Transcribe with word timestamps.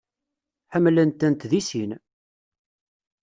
Ḥemmlent-tent 0.73 1.47
deg 1.51 1.61
sin. 1.69 1.91